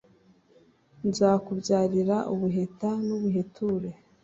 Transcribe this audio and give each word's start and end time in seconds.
nzakubyarira 1.07 2.17
ubuheta.nubuheture 2.33 3.89